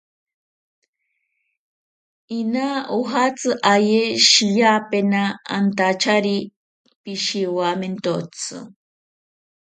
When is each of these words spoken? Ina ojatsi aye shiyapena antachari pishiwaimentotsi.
Ina 2.39 2.67
ojatsi 2.97 3.49
aye 3.73 4.01
shiyapena 4.29 5.21
antachari 5.55 6.37
pishiwaimentotsi. 7.03 8.55